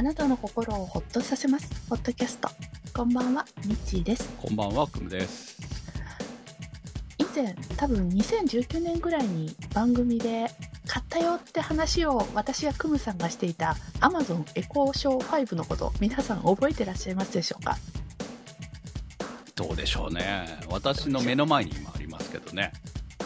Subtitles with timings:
[0.00, 1.68] あなたの心をほっとさせます。
[1.86, 2.48] ポッドキャスト。
[2.94, 4.30] こんばんは、ミッチーです。
[4.40, 5.60] こんばんは、くむです。
[7.18, 10.50] 以前、多分2019年ぐらいに番組で
[10.86, 17.76] 買ったよって話を私やクムさんがしていた Amazon エコーショー5のこと、皆さん覚えてらっしゃいますでしょうか？
[19.54, 20.46] どうでしょうね。
[20.70, 22.72] 私の目の前に今ありますけどね。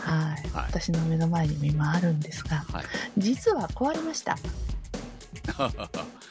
[0.00, 0.48] はい。
[0.48, 2.84] はい私の目の前にも今あるんですが、はい。
[3.16, 4.36] 実は壊れました。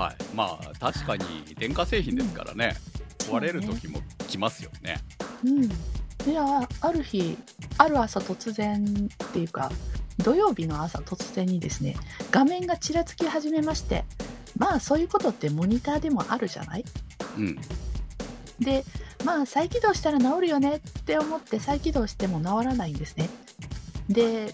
[0.00, 0.16] はい。
[0.34, 1.24] まあ、確かに
[1.56, 2.76] 電化製品ですからね。
[2.94, 4.96] うん壊れる時も来ますよね。
[5.44, 5.64] うん。
[5.64, 7.36] いや、ある日、
[7.78, 9.70] ある朝突然っていうか、
[10.18, 11.94] 土曜日の朝突然にですね、
[12.32, 14.04] 画面がちらつき始めまして、
[14.58, 16.84] まあそういうことってモニターでもあるじゃない？
[17.36, 17.58] うん。
[18.58, 18.84] で、
[19.24, 23.28] まあ再起動したら治るよねって思って再起動しても治らないんですね。
[24.08, 24.52] で、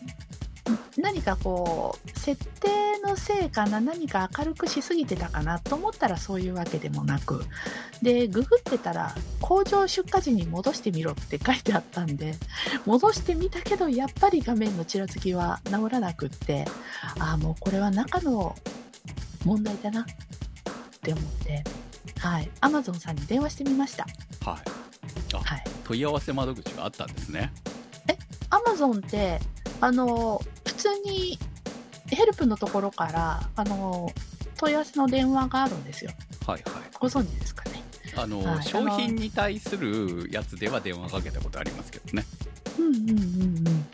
[0.96, 7.44] 何かこう、設定のせいかな、何か明るくしすぎてたかなと思ったらそういうわけでもなく、
[8.02, 12.34] で、ググってたら、工場出荷時に戻してみろって書いてあったんで、
[12.84, 16.64] 戻してみたけど、やっぱり画面のちらつきは治らなくって、
[17.18, 18.56] ああ、もうこれは中の
[19.44, 20.04] 問題だなっ
[21.02, 21.62] て思って、
[22.18, 24.04] はい、Amazon さんに電話してみました。
[24.48, 24.60] はい。
[25.34, 25.64] あ、はい。
[25.84, 27.52] 問い合わせ窓口があったんですね。
[28.50, 29.40] アマゾンって、
[29.80, 30.55] あの、普
[30.86, 31.38] 通に
[32.08, 34.12] ヘルプのところから、あの、
[34.56, 36.12] 問い合わせの電話があるんですよ。
[36.46, 36.82] はいはい。
[36.98, 37.82] ご存知ですかね？
[38.16, 42.24] あの、はい商品に対するやつでは電話かけたことありますけどね。
[42.78, 43.86] うんうんうんうん。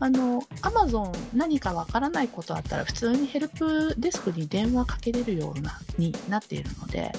[0.00, 7.12] あの、アマゾン何かわからないことあったら、普通にヘルプデスクに電話かけれるような、になっているので、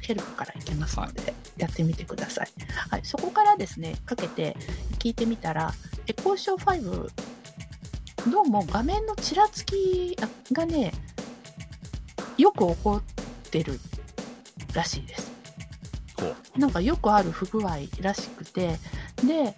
[0.00, 2.48] ヘルプからいけますので、やってみてください。
[2.88, 4.56] はい、そこからですね、かけて
[4.98, 5.74] 聞いてみたら、
[6.06, 7.10] エコーショー5、
[8.30, 10.16] どうも画面のちらつき
[10.52, 10.92] がね、
[12.36, 13.80] よく起こってる
[14.74, 15.32] らしいです。
[16.56, 18.76] なんかよくある不具合らしくて、
[19.24, 19.54] で、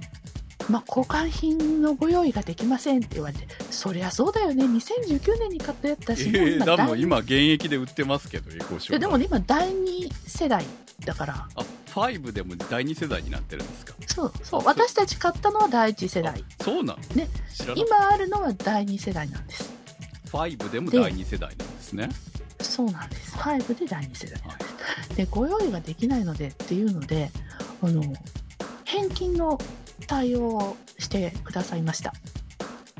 [0.68, 10.64] まあ、交換品のご用意ができませんって言われて、そりゃそうだよね、2019年に買ったやつだえし、もうー、今現役で売ってますけど、エコーでもね、今第2世代
[11.04, 13.94] だから、あ、5でも第2世代になってるんですか？
[14.06, 16.44] そう、そう、私たち買ったのは第1世代。
[16.58, 17.14] あそうなの？
[17.14, 17.28] ね。
[17.76, 19.70] 今あるのは第2世代なんです。
[20.30, 20.38] た。
[20.38, 22.08] 5でも第2世代なんですね。
[22.60, 23.36] そうなんです。
[23.36, 24.64] 5で第2世代なんで
[25.10, 25.16] す。
[25.16, 27.30] で、ご用意ができないのでっていうので、
[27.82, 28.02] あの、
[28.84, 29.58] 返金の
[30.06, 32.12] 対応をしてくださいました。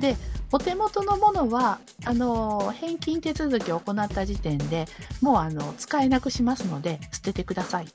[0.00, 0.16] で、
[0.52, 4.86] お手元のものは、あの、返金手続きを行った時点で
[5.20, 7.86] もう、あの、使えなくしますので、捨ててください。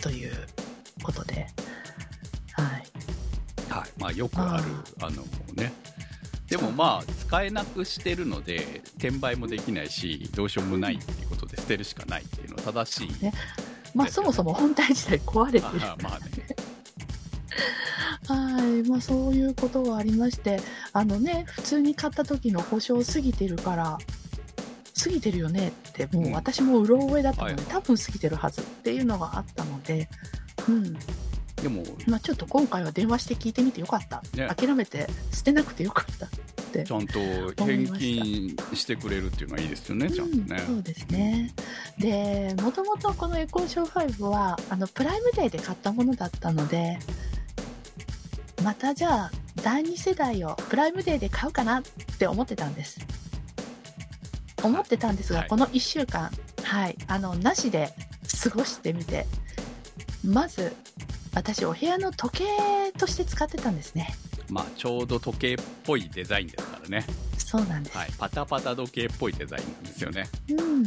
[0.00, 0.32] という
[1.02, 1.46] ことで、
[2.52, 3.72] はい。
[3.72, 3.90] はい。
[3.98, 4.64] まあ、よくある、
[5.00, 5.22] あの
[5.54, 5.72] ね。
[6.48, 13.24] でもまあ、使えなくしてるので、転売もできないし、どうしようもないっていうことで捨てるしかないっていうのは正しい。
[13.24, 13.32] ね
[13.94, 16.46] まあ、そもそも本体自体壊れてるあまあね。
[18.28, 20.60] はい、まあそういうことがありまして、
[20.92, 23.98] あのね、普通に買った時の保証過ぎてるから、
[25.08, 30.08] 過ぎてるよねって、もううん私もうろ覚えだったので、はい多分過ぎてるはずっていうのがあったので、
[30.68, 30.92] うん。
[31.62, 34.22] でも、まあちょっと今回は電話して聞いてみてよかった。
[34.36, 36.28] ね諦めて捨てなくてよかったっ
[36.72, 36.84] て。
[36.84, 37.18] ちゃんと
[37.64, 40.74] 返金してくれるっていうのはいいですよね、ちゃんとねうん、。
[40.74, 41.54] そうですね。
[41.98, 46.98] で、もともとこのエコーショー5は、あの、プライムデーで買ったものだったので、
[48.62, 49.30] またじゃあ、
[49.62, 51.82] 第2世代をプライムデーで買うかなっ
[52.18, 53.00] て思ってたんです。
[54.62, 56.30] 思ってたんですが、はいこの1週間、
[56.62, 57.92] はい、あの、なしで
[58.42, 59.26] 過ごしてみて、
[60.24, 60.74] まず、
[61.34, 64.14] 私、お部屋の時計として使ってたんですね。
[64.50, 67.04] まあ、ちょうど時計っぽいデザインですからね。
[67.38, 67.96] そうなんです。
[67.96, 68.08] はい。
[68.18, 70.28] パタパタ時計っぽいデザインなんですよね。
[70.50, 70.82] うん。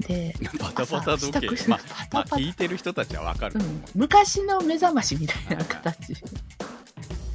[0.00, 1.80] で、パタパタ時計まあ、
[2.12, 3.62] まあ、聞いてる人たちはわかるう。
[3.62, 6.14] うん、昔の目覚ましみたいな形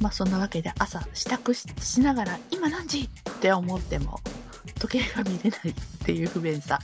[0.00, 4.20] まあそんなわけで朝支度ししながら今何時って思っても
[4.86, 5.74] 時計が見れないっ
[6.04, 6.78] ていう不便さ。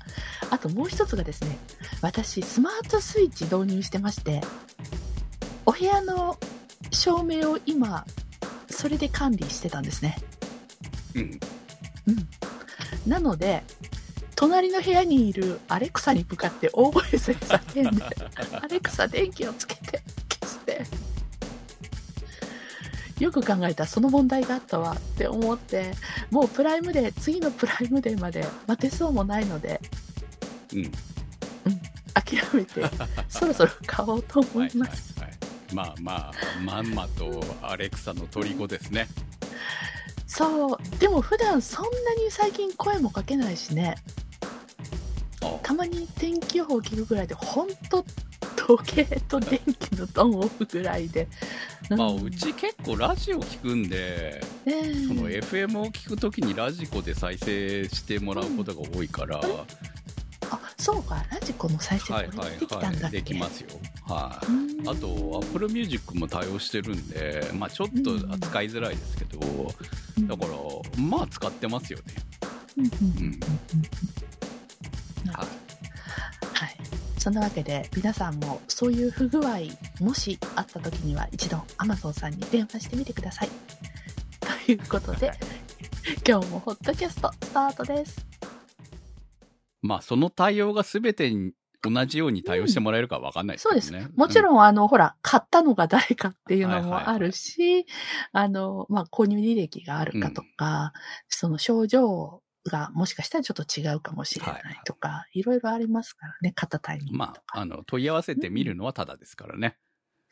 [0.51, 1.57] あともう一つがですね
[2.03, 4.41] 私スマートスイッチ導入してまして
[5.65, 6.39] お部屋の
[6.91, 8.05] 照明を今
[8.69, 10.17] それで管理してたんですね。
[11.15, 11.41] うん。
[12.09, 13.11] うん。
[13.11, 13.63] なので
[14.35, 18.05] 隣の部屋にいるアレクサに向かって大声で叫んで
[18.61, 19.72] アレクサ電気をつけ
[23.23, 25.93] よく考えたらその問題があったわって思って
[26.33, 29.81] もうプライムデー次のプライムデーまで待てそうもないので
[30.75, 30.91] うん。
[32.15, 32.83] 諦めて
[33.31, 35.75] そろそろ買おうと思います、はいはいはい。
[35.75, 39.07] まあまあ、まんまとアレクサの虜ですね。
[40.27, 43.97] そうでも普段そんなに最近声もかけないしね
[45.63, 48.05] たまに天気予報聞くぐらいで、ほんと
[48.67, 51.29] 時計と電気のトーンオフぐらいで。
[51.91, 54.94] まあ、んうち結構ラジオ聞くんで、ええ。
[55.06, 59.41] その FM を聞くときにラジコで再生してもらうことが多いから、
[60.53, 63.69] あ、そうか、ラジコの再生はいこできたんだっけ、はい、できますよ。
[64.06, 64.47] はい。
[64.47, 64.88] うん。
[64.88, 69.38] あと、Apple Music も対応してるんで、まあちょっと扱いづらいですけど、
[70.19, 70.29] うん。
[70.29, 72.15] だから、まあ使ってますよね。
[72.76, 73.41] うんうん
[75.32, 75.72] はい。
[77.23, 77.31] はい。
[77.31, 79.59] そんなわけで、皆さんもそういう不具合、
[80.01, 83.49] もしあった時には一度 Amazon さんに電話してみてください。
[84.67, 85.33] ということで、
[86.27, 88.27] 今日もホットキャストスタートです。
[89.83, 91.53] まあその対応が全てに
[91.83, 94.11] 同じように対応してもらえるかわかんないですそうですけどね。。
[94.15, 94.43] もちん。
[94.43, 97.87] ろん、あの、ほら、買ったのが誰かっていうのはいはいはいもあるし、
[98.33, 100.93] あの、まあ、購入履歴があるかとか、
[101.29, 107.43] その症状がもしかしたらちょっと違うかもしれないとか、いろいろありますからね、買ったタイミングとまか。
[107.53, 109.76] あ、あの、問い合わせてみるのはただですからね。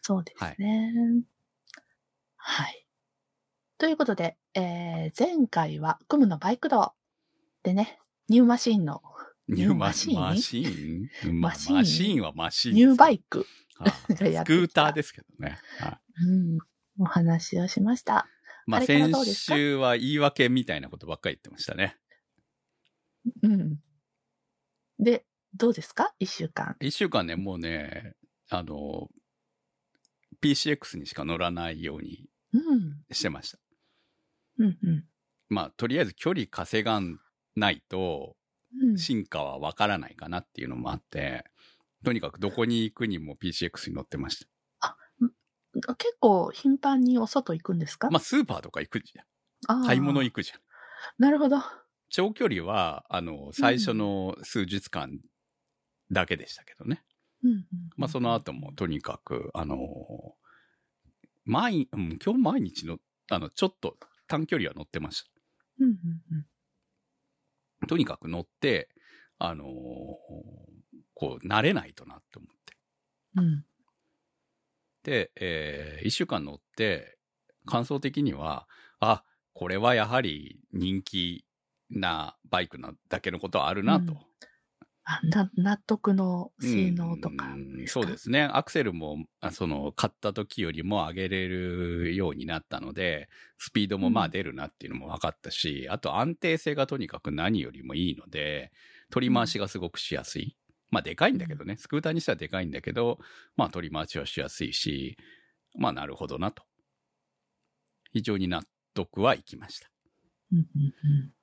[0.03, 0.93] そうですね。
[2.37, 2.87] はい。
[3.79, 6.93] ということで、えー、前回はクムのバイク道
[7.63, 7.99] でね、
[8.29, 9.03] ニューマシンの、
[9.49, 11.41] ニューマシーンママシーン？
[11.41, 12.75] まあマシーンマシーンはマシーン。
[12.77, 13.47] ニューバイク
[14.09, 15.59] スクーターですけどね。
[15.81, 16.59] はいうん、
[17.01, 18.27] お話をしました。
[18.67, 21.97] まあ先週は言い訳みたいなことばっかり言ってましたね。
[23.43, 23.79] うん。
[24.99, 25.25] で、
[25.55, 26.15] どうですか？
[26.19, 26.77] 一週間。
[26.81, 28.15] 一週間ね、もうね、
[28.51, 29.09] あの、
[30.43, 33.05] PCX にしか乗らないようにうん。
[33.13, 33.59] してました。
[34.59, 35.05] うん、うん。
[35.49, 37.01] まあ、とりあえず距離稼が
[37.57, 38.37] ないと、
[38.81, 41.45] うん、進化はわからないかなっていうのもあって、
[42.05, 44.47] とにかくどこに行くにも PCX に乗ってまし
[44.83, 44.97] た。
[45.97, 49.87] 結構頻繁にお外行くんですか、まあ、スーパーとか行くじゃん。
[49.87, 50.61] 買い物行くじゃん。
[51.19, 51.59] なるほど。
[52.11, 55.21] 長距離は、あの、最初の数日間
[56.11, 57.03] だけでしたけどね。
[57.43, 57.67] うんうん、
[57.97, 59.79] まあ、その後もとにかく、あの、
[61.45, 62.99] 毎、うん、今日毎日の、
[63.31, 63.97] あの、ちょっと
[64.27, 65.25] 短距離は乗ってまし
[65.79, 65.95] うんうん
[66.33, 66.47] うん。
[67.81, 67.87] た。
[67.87, 68.91] とにかく乗って、
[69.39, 69.65] あの
[71.15, 72.77] こう、慣れないとなって思って。
[73.37, 73.65] うん。
[75.03, 77.19] で、えー一週間乗って、
[77.67, 78.69] 感想的には、
[79.01, 79.25] あ、
[79.55, 81.45] これはやはり人気
[81.91, 84.17] なバイクなだけのことはあるなと。
[85.25, 88.43] な納得の性能とかうんそうですね。
[88.43, 93.29] アクセルも、あその、買った時よりも上げれるようになったので、
[93.59, 98.71] スピードもまあうん出るなっていうのも分かったし、あと安定性がとにかく何よりもいいので、
[99.11, 100.57] 取り回しがすごくしやすい。
[100.91, 103.19] まあでかいんだけどね、スクーターにしてはでかいんだけど、
[103.57, 105.17] まあ取り回しはしやすいし、
[105.77, 106.63] まあなるほどなと。
[108.13, 108.63] 非常に納
[108.95, 109.91] 得はいきました。
[110.53, 111.40] うんうんうん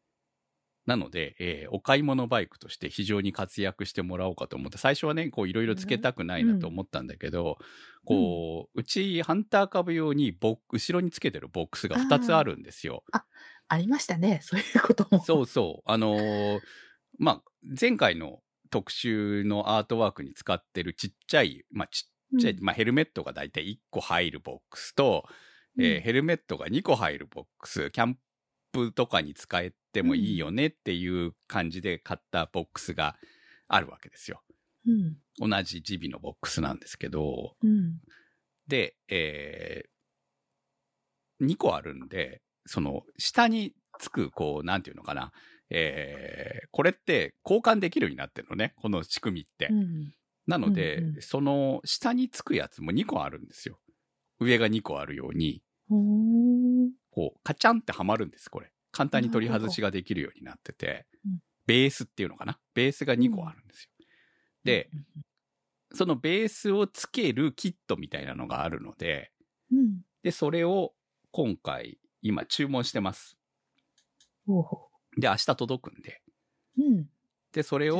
[0.87, 7.57] なので、えーお買い物バイクとして非常に活躍してもらおうかと思って、最初はね、こういろいろつけたくないなと思ったんだけど、
[8.05, 13.03] こう、うちハンター株用にボッ後ろにつけてるボックスが2つあるんですよ。
[13.67, 14.39] ありましたね。
[14.43, 15.23] そういうことも。
[15.23, 15.91] そうそう。
[15.91, 16.59] あのー
[17.19, 22.07] まあ、前回の特集のアートワークに使ってるちっちゃい、まあち
[22.37, 25.25] っちゃい、うんまあヘルメットがだいたい1個入るボックスと、
[25.79, 28.17] えーうんヘルメットが2個入るボックス、キャン
[28.71, 33.15] プとかに使えてもいいよねっていう感じで買ったボックスが
[33.67, 34.41] あるわけですよ。
[35.39, 35.49] うん。
[35.49, 37.99] 同じジビのボックスなんですけど、うん。
[38.67, 45.31] で、えー、2個あるんで、その、下につく、こう、なんていうのかな、
[45.69, 49.67] えー、これって交換できるようになってるのね、この仕組みって。
[49.69, 50.13] うん。
[50.47, 53.79] なので、うんうんその下につくやつも2個あるんですよ。
[54.39, 55.61] 上が2個あるように、
[57.47, 58.73] カチャンってはまるんです、これ。
[58.91, 62.59] 簡単に取り外しができるようになっててうん、ベースっていうのかな？
[62.73, 64.05] ベースが2個あるんですよ。
[64.65, 64.89] で、、
[65.93, 69.31] そのベースをつけるキットみたいなのがあるので、
[69.71, 70.01] うん。
[70.23, 70.93] で、それを
[71.31, 73.37] 今回、今注文してます。
[75.17, 76.21] で、明日届くんで。
[76.77, 76.83] う。
[76.83, 77.09] うん。
[77.53, 77.93] で、それじ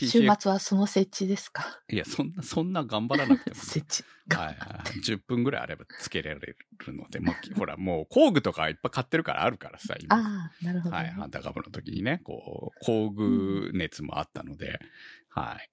[0.00, 0.08] 週
[0.38, 1.80] 末はその設置ですか？
[1.90, 4.04] いや、そんな、そんな頑張らなくても、 設置。
[4.34, 6.56] はいはい、10分ぐらいあればつけられる
[6.88, 10.16] ので、まあ、ほら、もう工具とかいっぱい買ってるからあるからさ、今。
[10.16, 11.02] ああ、なるほど、ね。
[11.02, 14.80] はい、ハンターカブの時にね、こう、工具熱もあったので、
[15.28, 15.70] はい。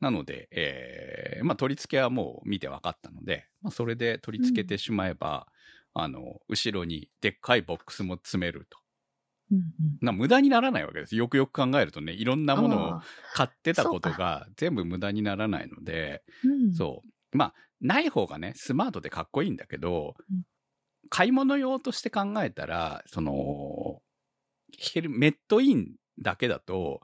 [0.00, 5.46] なので、えー、まあ、取り付けはもう見て分かったので、まあ、それで取り付けてしまえば、
[5.94, 8.78] あの、後ろにでっかいボックスも詰めると。
[9.50, 9.64] うんうん
[10.00, 11.16] な無駄にならないわけです。
[11.16, 13.02] よくよく考えるとね、いろんなものをあ
[13.34, 17.36] 買ってたことが全部無駄にならないので、ーうん、そう。
[17.36, 20.42] まあ、ない方がね、スマートでかっこいいんだけど、うん
[21.10, 24.00] 買い物用として考えたら、その、
[24.78, 27.02] ヘルメットインだけだと、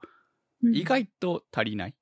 [0.63, 1.95] うん意外と足りない。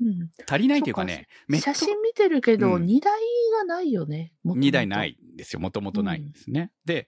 [0.00, 0.30] うん。
[0.46, 3.20] 足りないというかね、メット写真見てるけど、うん荷台
[3.52, 4.32] がないよね。
[4.44, 5.04] もともと2台な。
[5.04, 5.60] いんですよ。
[5.60, 6.72] もともとないんですね。
[6.84, 7.06] で、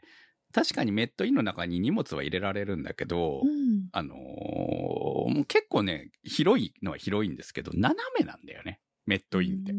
[0.58, 3.88] 確かにメットインの中に荷物は入れられるんだけど、うん。
[3.92, 8.80] あのー結構ね、広いのは広いんですけど、斜めなんだよね。
[9.06, 9.72] メットインって。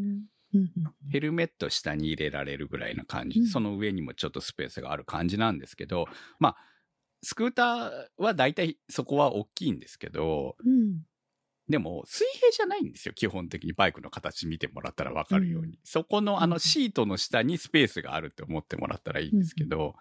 [1.10, 6.06] ヘルメット下に入れられるぐらいの感じ、うんその上にもちょっとスペースがある感じなんですけど、
[6.38, 6.56] まあ、
[7.22, 11.02] スクーターは大体そこは大きいんですけど、うん。
[11.68, 13.14] でも水平じゃないんですよ。
[13.14, 15.68] 基本的にバイクの形見てもらったらわかるように。
[15.68, 19.94] うんそこのあうんのシートの下にスペースがあるって思ってもらったらいいんですけど、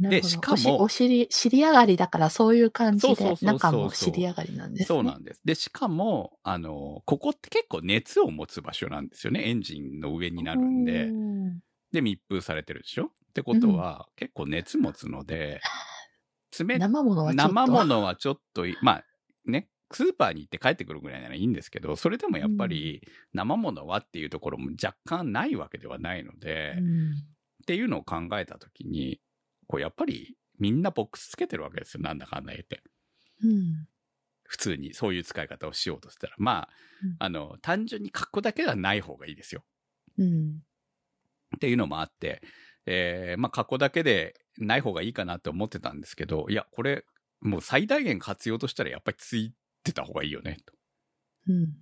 [0.00, 4.86] なるほどしかもおしお尻、尻上がりだからそういう感じで中も尻上がりなんですね。
[4.86, 5.40] そうなんです。
[5.44, 9.48] で、しかも、あの、ここって結構熱を持つ場所なんですよね。
[9.48, 11.04] エンジンの上になるんで。
[11.04, 11.60] うん
[11.92, 13.06] で、密封されてるでしょ？
[13.06, 15.60] ってことは、結構熱持つので、
[16.56, 17.54] 冷生ものはちょっと。
[17.54, 19.04] 生ものはちょっとい、まあ
[19.44, 23.02] ね、スーパーに行って帰ってくるぐらいならいいんですけど、それでもやっぱり
[23.32, 27.12] 生ものはっていうところも若干ないわけではないので、うん
[27.62, 29.20] っていうのを考えたときに、
[29.70, 32.02] こうやっぱりみんなボックスつけてるわけですよ。
[32.02, 32.82] なんだかんだ言って。
[33.44, 33.86] うん。
[34.42, 36.34] 普通にそういう使い方をしようとしたら。
[36.38, 36.68] まあ、
[37.04, 39.64] うんあの、単純に格好だけではない方がいいですよ。
[40.18, 40.62] うん。
[41.54, 42.42] っていうのもあって、
[42.84, 47.04] えーまあ、過去だけでない方がいいかなって思ってたんですけど、いや、これ、
[47.40, 50.74] もう最大限活用としたらやっぱりついてた方がいいよね、と
[51.48, 51.76] うん。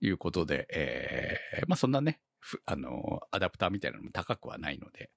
[0.00, 5.10] いうことで、えーまあ、そんなね、ふあの、アダプターみたいなのも高くはないので、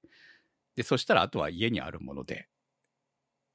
[0.75, 2.47] で、そしたらあとは家にあるもので、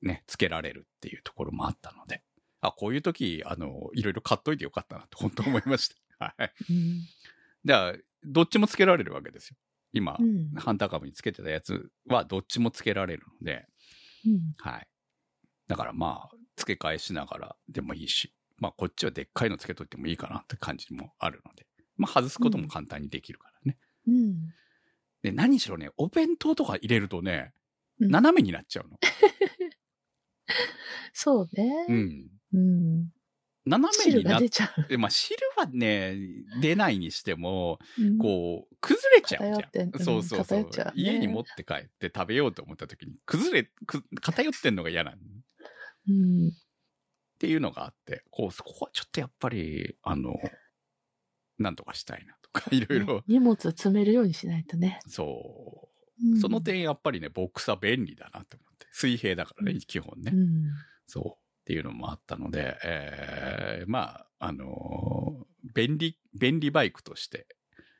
[0.02, 2.22] ね、つけられるっていうところもあったので、
[2.60, 5.96] あ、こういう時、あの、いろいろ買っといてよかったなと本当思いました。
[6.38, 6.52] はい。
[6.70, 7.00] うん。
[7.64, 9.56] だから、どっちもつけられるわけですよ。
[9.92, 10.50] 今、うん。
[10.54, 13.66] ハンター株につけてたやつはどっちもつけられるので、
[14.26, 14.88] うんはい。
[15.68, 23.78] だからまあ、付け替えしながらでもいいし、まあこっちはでっかいのつけといてもいいかなって感じもあるので、まあ外すことも簡単にできるからね。
[24.08, 24.52] うん。
[25.22, 27.52] で、何しろね、お弁当とか入れるとね、
[28.00, 28.96] うん斜めになっちゃうの。
[31.12, 31.86] そうね。
[31.88, 32.28] うん。
[32.52, 33.08] うん。
[33.66, 34.42] 斜め汁になっ
[34.88, 36.16] て、まあ汁はね、
[36.60, 38.02] 出ないにしても、う。
[38.02, 39.92] うんこう、崩れちゃうじゃん。
[39.98, 45.16] そうそうそうね家に持って帰って食べようと思った時に、崩れ、く偏ってんのが嫌なの。
[46.08, 46.48] うん。
[46.48, 46.52] っ
[47.38, 50.36] ていうのがあって、こう、そこはちょっとやっぱり、あの、
[51.58, 55.00] なんとかしたいなとか、いろいろね、荷物詰めるようにしないとね。
[55.06, 55.88] そ
[56.22, 56.34] うう。
[56.36, 58.86] んその点やっぱりね、ボックスは便利だなと思って。
[58.92, 60.32] 水平だからね、うん基本ね。
[60.34, 60.70] うん。
[61.06, 61.24] そう。
[61.26, 67.46] っていうのもあったので、えー、まあ、あのー便利、便利バイクとして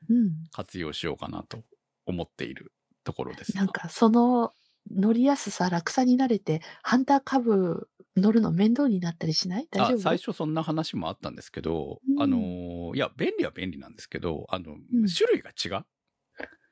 [0.09, 0.31] うん。
[0.53, 1.65] 活用しようかなと
[2.07, 2.73] 思っている
[3.05, 3.57] ところです。
[3.57, 4.53] なんか、その
[4.91, 7.89] 乗りやすさ、楽さに慣れて、ハンター株
[8.19, 9.69] 乗るの面倒になったりしない？
[9.71, 9.99] 大丈夫？
[9.99, 12.23] あ最初そんな話もあったんですけど、うん。
[12.23, 15.07] あのーいや、便利は便利なんですけど、あの、うん。
[15.09, 15.85] 種類が違う。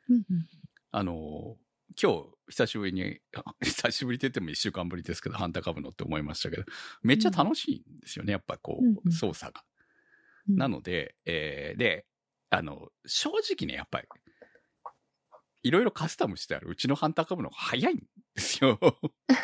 [0.09, 0.25] うんうん
[0.93, 1.57] あの、
[2.01, 6.63] 今日、久しぶりに、あ久しぶりって言っても一週間ぶりですけど、ハンター株乗って思いましたけど、
[7.03, 9.13] めっちゃ楽しいんですよね、やっぱこう、うんうん。
[9.13, 9.63] 操作が。
[10.49, 10.57] うん。
[10.57, 12.07] なので、えーで、
[12.49, 14.07] あの、正直ね、やっぱり、
[15.65, 18.05] いろいろカスタムしてあるうちのハンター株の方が早いんで
[18.41, 18.79] すよ。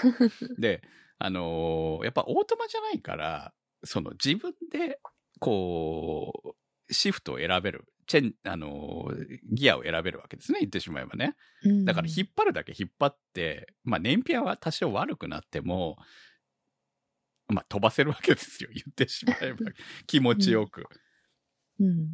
[0.59, 0.83] で、
[1.25, 3.53] あのーやっぱオートマじゃないから、
[3.85, 4.99] その自分で、
[5.39, 6.55] こ
[6.89, 11.37] う、シフトを選べる、チェン、あのーギアを選べるわけですね、言ってしまえばね。
[11.65, 15.97] うんだから引っ張るだけ引っ張って、まあ燃費は多少悪くなっても、
[17.49, 19.59] まあ飛ばせるわけですよ、 言ってしまえば。
[20.07, 20.87] 気持ちよく。
[21.79, 22.03] うん。
[22.03, 22.05] っ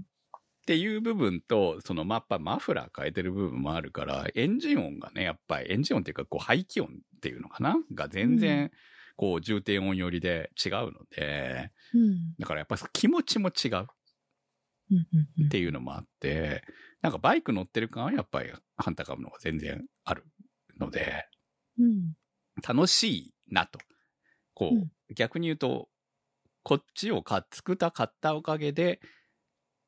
[0.69, 7.77] ていう部分と、そのまあやっぱマフラー変えてる部分もあるから、エンジン音がね、やっぱりエンジン音っていうか、こう排気音っていうのかな？
[7.95, 8.71] が全う然、
[9.18, 12.34] こう重低音寄りで違うので、うん。
[12.38, 13.87] だからやっぱ気持ちも違う
[15.46, 16.62] っていうのもあって、
[17.02, 20.25] なんかバイク乗ってる感はやっぱりハンター株の方が全然ある
[20.78, 21.26] ので、
[21.80, 22.14] うん。
[22.66, 23.80] 楽しいなと。
[24.54, 25.88] こう、うん逆に言うと、
[26.62, 29.00] こっちを買っ、スクーター買ったおかげで、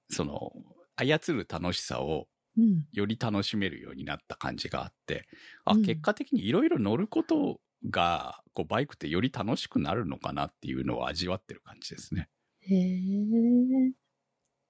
[0.08, 0.50] その、
[0.96, 2.84] 操る楽しさをうん。
[2.92, 5.28] より楽しめるようになった感じがあって、
[5.66, 12.28] あ、うん結果的にいろいろ乗ることが、こう、バイクってより楽しくなるのかなっていうのを味わってる感じですね。
[12.60, 13.92] へえ。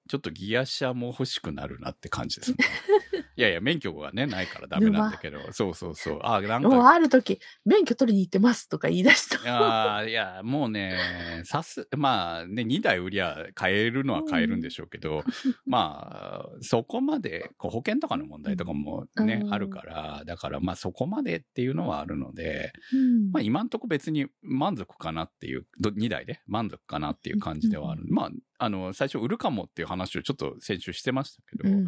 [0.07, 2.57] ちょっとギア車も欲しくなるなって感じですね。
[3.35, 6.19] いやいや、免許がね、ないからダメなんだけど、そうそうそう。
[6.23, 9.39] あ、なんもうか、ある時、免許取りに行ってますとか言い出した。
[9.97, 10.97] あーいや、もうね、
[11.45, 15.23] さす、まあね、2台売りゃ買えるのは買えるんでしょうけど、
[15.65, 26.41] まあ、そこまで、こう保険とかの問題とかもね、うんあるから、だからまあそこまでっていうのはあるので、うんまあ今んとこ別に満足かなっていう、2台で？
[26.47, 28.03] 満足かなっていう感じではある。
[28.09, 31.87] まあ、あの、最初売るかもっていう話をちょっと先週してましたけど、うん。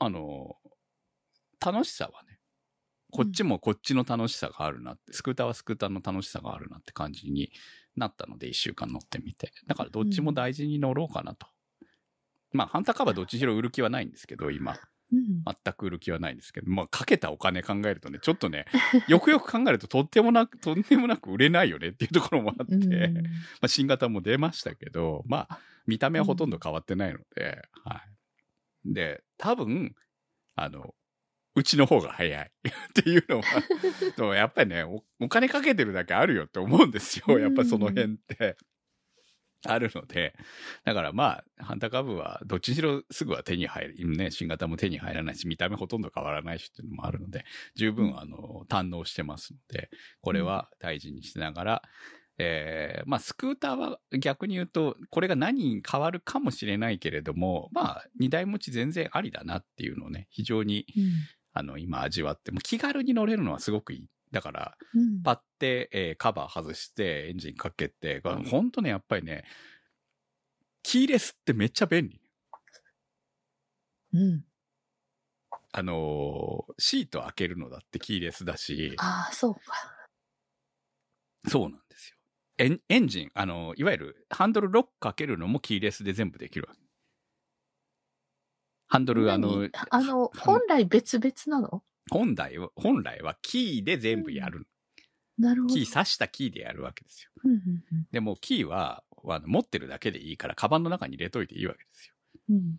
[0.00, 0.56] あの、
[1.64, 2.40] 楽しさはね、
[3.12, 7.52] こっちもこっちの楽しさがあるなって、スクーターはスクーターの楽しさがあるなって感じに
[7.96, 9.52] なったので、一週間乗ってみて。
[9.66, 11.46] だからどっちも大事に乗ろうかなと。
[12.52, 14.76] まあ、ハンターカバーどっちしろ売る気はないんですけど、今。
[15.12, 15.42] うん。
[15.44, 18.66] 全く売る気はないんですけど、まあ、かけたお金考えるとね、ちょっとね、
[19.08, 23.22] よくよく考えるととってもなく、 とんでもなく売れないよねっていうところもあって、うんま
[23.62, 28.02] あ、新型も出ましたけど、まあ、見た目はほとんど変わってないので、は
[28.86, 28.94] い。
[28.94, 29.94] で、多分、
[30.54, 30.94] あの、
[31.56, 32.52] うちの方が早い。
[32.68, 33.42] っていうのは、
[34.16, 37.38] でもやっぱりねお、お金かけてるだけあるよって思うんですよ。
[37.38, 38.56] やっぱその辺って。
[39.66, 40.34] あるので、
[40.84, 47.44] だからまあ、ハンター株はどっちにしろすぐは手に入る、ね、新型も手に入らないし、見た目ほとんど変わらないしっていうのもあるので、
[47.74, 49.90] 十分あの、堪能してますので、
[50.22, 51.82] これは大事にしながら、
[52.42, 61.04] えーまあ、スクーターは逆に言うと、これが何に変わるかもしれないけれども、まあ、二台持ち全然ありだなっていうのをね、非常に、うん
[61.52, 64.06] あの、今味わって、もう気軽に乗れるのはすごくいい。
[64.30, 69.44] だから、うんパッて、えーカバー外して、エンジンかけて、ほんとね、やっぱりね、
[70.82, 72.20] キーレスってめっちゃ便利。
[74.12, 74.44] うん。
[75.72, 79.60] あのーシート開けるのだってキーレスだし、ああ、そうか。
[81.48, 81.80] そうなん。
[82.60, 86.80] エンエンジン、あのーいわゆるハンドルロックかけるのもキーレスで全部できるわけ。
[88.86, 91.82] ハンドル、あの何、あの、本来別々なの？
[92.10, 94.66] 本来は、本来はキーで全部やる。
[95.38, 95.74] なるほど。
[95.74, 97.30] キー刺したキーでやるわけですよ。
[97.44, 97.60] うんうん
[98.12, 102.14] でもキーは、あの持ってるだけでいいから、カバンの中に入れといていいわけですよ。
[102.50, 102.76] うん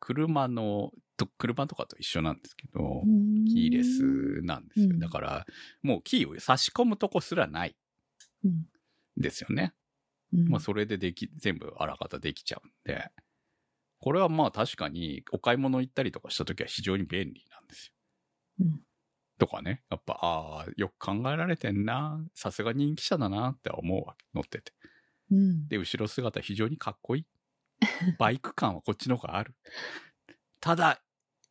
[0.00, 3.44] 車の、と車とかと一緒なんですけどう、ん。
[3.44, 4.86] キーレスなんですよ。
[4.90, 5.46] うんだから、
[5.82, 7.74] もうキーを差し込むとこすらないうん。
[7.74, 7.87] ん
[9.16, 9.74] ですよね。
[10.32, 10.48] うん。
[10.48, 13.10] まあ、それででき、全部あらかたできちゃうんで、
[14.00, 17.92] これはまあ確かにお買い物行ったりとかした時は非常に便利なんですよ。
[18.60, 18.80] うん
[19.38, 19.82] とかね。
[19.88, 22.20] やっぱ、ああ、よく考えられてんな。
[22.34, 24.26] さすが人気車だなって思うわけ。
[24.34, 24.72] 乗ってて。
[25.30, 25.68] うん。
[25.68, 27.26] で、後ろ姿非常にかっこいい。
[28.18, 29.54] バイク感はこっちの方がある。
[30.60, 31.00] ただ、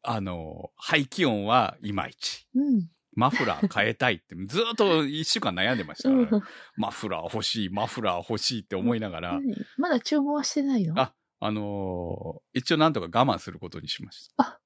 [0.03, 2.47] あの、排気音はいまいち。
[2.55, 2.89] うん。
[3.17, 6.43] マフラー変えたいって、ずーっと一週間悩んでましたから、うん
[6.75, 9.55] マフラー欲しい、マフラー欲しいって思いながら、何？
[9.77, 10.93] まだ注文はしてないの？
[11.01, 14.43] ああのー一応なんとか我慢することにしました。
[14.43, 14.59] あ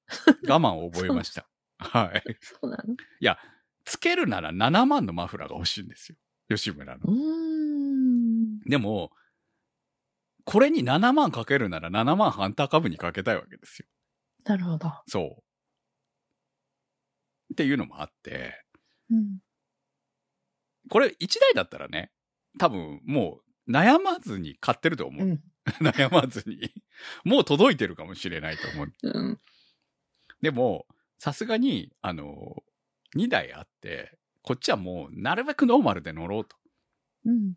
[0.46, 1.48] 我慢を覚えました。
[1.78, 2.22] はい。
[2.42, 2.94] そうなの
[3.84, 6.18] つけるなら7万のマフラーが欲しいんですよ。
[6.50, 7.00] 吉村の。
[7.04, 8.60] うーん。
[8.60, 9.10] でも、
[10.44, 13.86] これに7万かけるなら7万ハンター株にかけたいわけですよ。
[14.44, 14.92] なるほど。
[15.08, 15.42] そう。
[17.52, 18.64] っていうのもあって、
[19.10, 19.38] うん。
[20.90, 22.10] これ1台だったらね、
[22.58, 25.26] 多分もう悩まずに買ってると思う。
[25.26, 25.42] うん。
[25.80, 26.72] 悩まずに。
[27.24, 28.92] もう届いてるかもしれないと思う。
[29.02, 29.38] うん。
[30.40, 30.86] でも、
[31.18, 32.64] さすがに、あの、
[33.16, 36.56] 2台あって、こっちはもうなるべくノーマルで乗ろうと。
[37.26, 37.54] うん。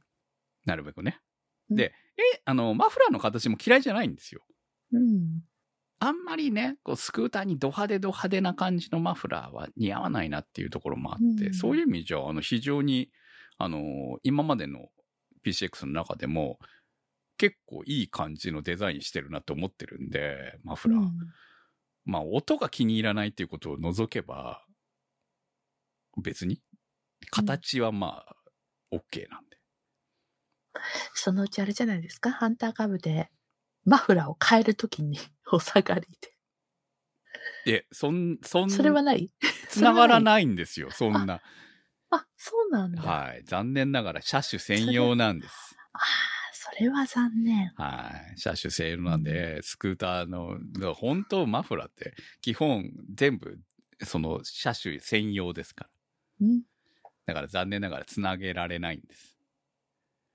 [0.65, 1.19] なるべくね。
[1.69, 4.45] うんで、え、あの、マフラーの形も嫌いじゃないんですよ。
[4.91, 5.41] うん。
[5.99, 13.12] あんまりね、こうスクーターにド派手ド派手な感じのマフラーは似合わないなっていうところもあって、うんそういう意味じゃ、あの、非常に、
[13.58, 14.89] あの、今までの
[15.45, 16.60] PCX の中でも、
[17.38, 20.99] 結構いい感じのデザインしてるなって思ってるんで、マフラー。
[20.99, 21.12] うん
[22.08, 24.63] まあ、音が気に入らないっていうことを除けば、
[26.21, 26.62] 別に、
[27.31, 28.36] 形はまあ、
[28.93, 29.58] OK なんで。
[31.13, 32.31] そのうちあれじゃないですか？
[32.31, 33.31] ハンター株で
[33.86, 35.17] マフラーを変えるときに
[35.52, 36.36] お下がりで。
[37.65, 39.32] で、そん、そん、それはない？
[39.69, 40.24] 繋がらい。
[40.24, 41.41] ないんですよ、そんな。
[42.12, 43.02] あ、そうなんだ。
[43.02, 43.43] はい。
[43.45, 45.76] 残念ながら車種専用なんです。
[45.93, 46.02] ああ、
[46.54, 47.71] それは残念。
[47.76, 48.39] はい。
[48.39, 50.58] 車種専用なんで、スクーターの、
[50.93, 53.60] 本当マフラーって、基本全部、
[54.04, 55.89] その車種専用ですから。
[56.41, 56.62] うん。
[57.26, 59.36] だから残念ながら繋げられないんです。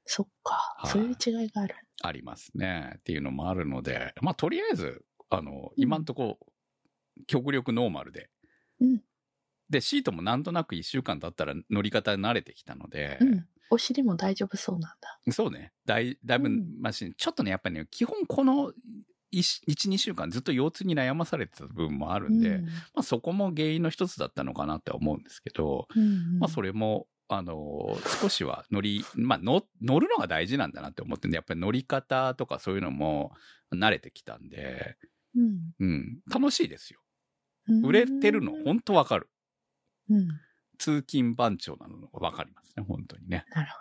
[0.05, 1.77] そっか、はいそういう違いがある。
[2.03, 2.95] ありますね。
[2.99, 6.39] っていうのもあるので、まあ、とりあえず、あの、今んとこ、
[7.27, 8.31] 極力ノーマルで。
[8.81, 9.03] うん。
[9.69, 13.47] で、シートもなんとなく1週間経ったら乗り方に慣れてきたので、うん。
[13.71, 15.33] お尻も大丈夫そうなんだ。
[15.33, 15.73] そうね。
[15.87, 18.73] だい、だいぶうんマシン、ちょっとね、やっぱりね、基本この
[19.33, 33.33] 1、2週間ずっと腰痛に悩まされてた部分もあるんで、うんまあそこも原因の一つだったのかなって思うんですけど、うんまあそれも、あの、少しは乗り、まあ乗、乗るのが大事なんだなって思ってんで、やっぱり乗り方とかそういうのも
[33.73, 34.97] 慣れてきたんで、
[35.37, 37.01] うんうん、楽しいですよ。
[37.69, 39.31] うん売れてるの、本当わかる。
[40.09, 40.29] うん。
[40.79, 43.45] 通勤番長なのがわかりますね、本当にね。
[43.55, 43.79] なるほ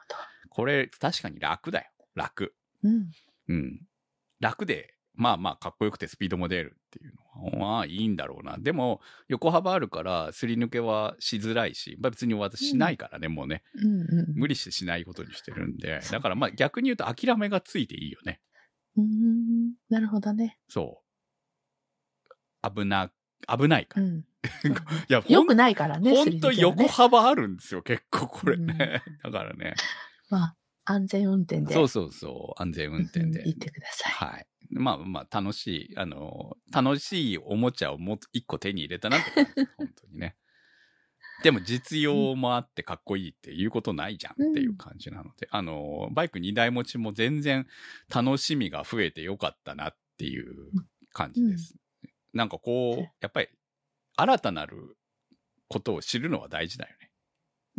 [0.50, 1.90] これ、確かに楽だよ。
[2.14, 2.54] 楽。
[2.84, 2.90] ど。
[2.90, 3.12] うん。
[3.48, 3.82] うん。
[4.40, 8.58] 楽で、まあまあかっこよくてスピードも出るっていうのは、まあいいんだろうな。
[8.58, 13.64] でも、横幅あるから、すり抜けはしづらいし、まあ別に私しないからね、もうね。
[13.76, 14.34] うんうん。
[14.36, 16.02] 無理してしないことにしてるんで。
[16.12, 18.42] だからまあ逆に言うと諦めがついていいよね。
[18.98, 19.74] うーん。
[19.90, 20.58] なるほどね。
[20.68, 22.70] そう。
[22.76, 23.12] 危な、
[23.48, 24.06] 危ないから。
[24.06, 24.26] いうん。
[25.10, 29.02] や、ほんよくないからね、ほんとすり抜けはね横幅あるんですよ、結構これね。
[29.24, 29.76] だからね。
[30.30, 30.56] まあ、
[30.92, 31.74] 安全運転で。
[31.74, 33.48] そうそうそう、安全運転でうん。
[33.48, 34.12] 行ってください。
[34.12, 34.48] はい。
[34.72, 39.32] まあまあ、楽しい、あの、楽しいおもちゃをもう一個手に入れたなって。
[39.78, 40.36] 本当にね。
[41.44, 47.68] でも実用もあってかっこいいっていうことないじゃんっていう感じなので、あの、バイク2台持ちも全然
[48.14, 50.72] 楽しみが増えてよかったなっていう
[51.14, 51.76] 感じです。
[52.34, 53.48] なんかこう、やっぱり
[54.18, 54.98] 新たなる
[55.68, 57.09] ことを知るのは大事だよね。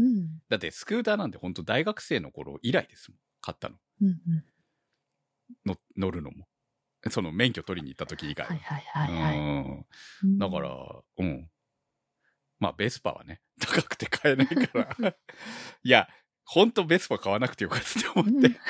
[0.00, 0.40] うん。
[0.48, 3.18] だってスクーターなんて本当大学生の頃以来ですもん。
[3.40, 3.76] 買ったの。
[4.02, 4.44] うんうん。
[5.66, 6.46] の乗るのも。
[7.10, 8.54] その免許取りに行った時以外は。
[8.54, 9.84] はいはいはいは
[10.24, 10.38] い。
[10.38, 10.76] だから、
[11.18, 11.50] うん。
[12.58, 15.16] まあ、ベスパはね、 高くて買えないから。
[15.82, 16.08] いや、
[16.44, 18.48] ほんとベスパ買わなくてよかったって思って。
[18.48, 18.56] うん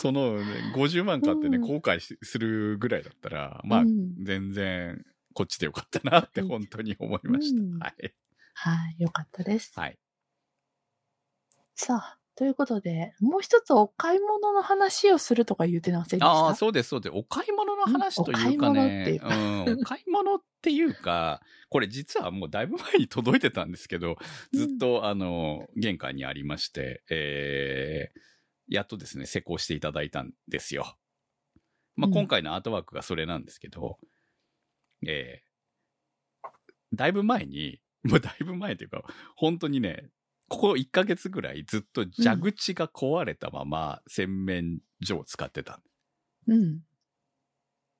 [0.00, 7.62] その、ね、50万買ってね、うん後悔しするぐらいだったら、まあ、うん全然、こっちでよかったなって本当に思いました。
[7.62, 8.14] うんはい。
[8.54, 9.78] はい、よかったです。
[9.78, 9.98] はい。
[11.82, 16.30] さあ、ということで、もう一つお買い物の話をするとか言ってませんでした？
[16.30, 17.16] ああ、そうです、そうです。
[17.16, 19.28] お買い物の話というかうんお買い物ってね、いうか。
[19.28, 21.40] うん、お買い物っていうか、
[21.70, 24.18] これ実はもうだいぶ前に届いてたんですけど、
[24.52, 30.98] ずっと、あの、玄関にありまして、えー、やっとですね、施工していただいたんですよ。
[31.96, 32.12] まあ、うん。
[32.12, 33.96] 今回のアートワークがそれなんですけど、
[35.08, 36.48] えー、
[36.92, 39.02] だいぶ前に、もうだいぶ前というか、
[39.34, 40.10] 本当にね、
[40.50, 45.80] ここ1ヶ月ぐらいずっと蛇口が壊れたまま洗面所を使ってた。
[46.48, 46.80] うん。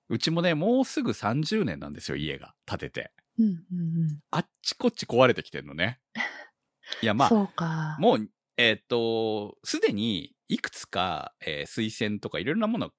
[0.09, 3.13] うちもね、もうすぐ30年なんですよ、家が建てて。
[3.39, 4.21] うんうんうん。
[4.33, 6.01] あっちこっち壊れてきてるのね。
[7.01, 7.97] いや、まあ、そうか。
[8.01, 12.93] もう、えっ、と、すでにいくつか、えー水栓とかいろいろなものを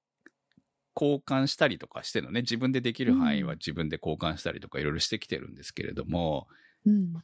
[0.98, 2.40] 交換したりとかしてるのね。
[2.40, 6.48] 自分でできる範囲はうん自分で交換したりとかいろいろしてきてるんですけれども、
[6.86, 7.22] うん。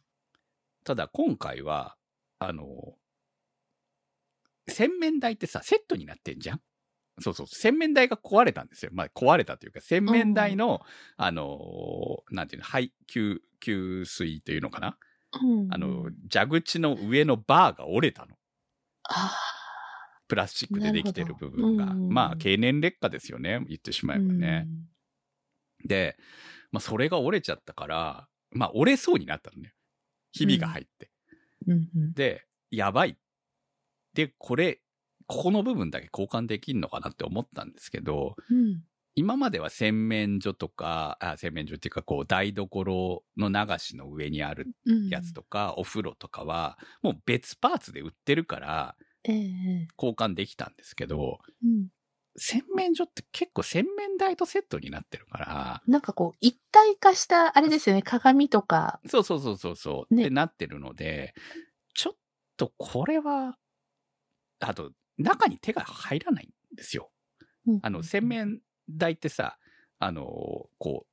[0.85, 1.98] ただ今回は、
[2.39, 2.95] あの、
[4.69, 6.61] 洗面台ってさ、セットになってんじゃん？
[7.21, 8.91] そうそう、洗面台が壊れたんですよ。
[8.93, 10.81] まあ壊れたというか、洗面台の、
[11.17, 11.59] あの、
[12.31, 14.97] なんていうの、排、給、給水というのかな？
[15.43, 15.69] うん。
[15.73, 18.37] あの、蛇口の上のバーが折れたの。
[19.11, 19.35] あ
[20.29, 21.87] プラスチックでできてる部分が。
[21.87, 23.65] うんまあ、経年劣化ですよね。
[23.67, 24.17] 言ってしまあ。
[24.19, 24.69] えばね。
[25.85, 26.19] で、
[26.71, 29.73] まあ、それが折れちゃったから、まあ、折れそうになったのね。
[30.33, 31.11] ひびが入って。
[31.67, 31.75] うん。
[31.75, 32.15] うんうん。
[32.15, 33.19] で、やばい。
[34.15, 34.81] で、これ、
[35.27, 38.83] ここの部分だけ交換できんのかなって思ったんですけど、うん。
[39.17, 45.09] 今までは洗面所とか、あ洗面所っていうか、こう、台所の流しの上にあるうん。
[45.11, 51.89] やつとか、お風呂とかは、もう別パーツで売ってるから、ええ交換できたんですけど、うん。
[52.39, 59.01] 洗面所って結構洗面台とセットになってるから、なんかこう、一体化した、あれですよね、鏡とか。
[59.07, 61.35] そうそうそうそうそう、ねってなってるので、
[61.95, 62.17] ちょっ
[62.57, 63.57] とこれは、
[64.61, 67.11] あと、中に手が入らないんですよ。
[67.67, 68.27] うんあの、洗。
[68.27, 69.59] 面台ってさ、
[69.99, 70.25] あの、
[70.79, 71.07] こ